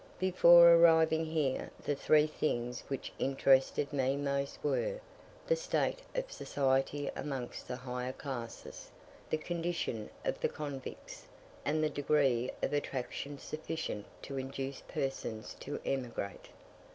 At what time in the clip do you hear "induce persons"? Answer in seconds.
14.39-15.55